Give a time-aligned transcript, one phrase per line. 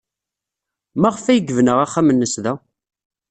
[1.01, 2.53] Maɣef ay yebna axxam-nnes da?